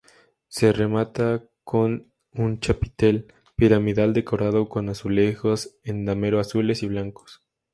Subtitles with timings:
[0.47, 7.43] Se remata con un chapitel piramidal decorado con azulejos en damero azules y blancos.